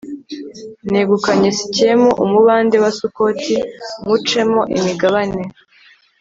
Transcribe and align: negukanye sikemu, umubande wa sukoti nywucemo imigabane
negukanye 0.91 1.49
sikemu, 1.57 2.09
umubande 2.23 2.75
wa 2.83 2.91
sukoti 2.99 3.55
nywucemo 4.01 4.61
imigabane 4.77 5.43